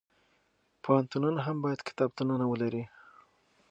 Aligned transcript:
پوهنتونونه 0.83 1.39
هم 1.47 1.57
باید 1.63 1.81
کتابتونونه 1.87 2.45
ولري. 2.47 2.83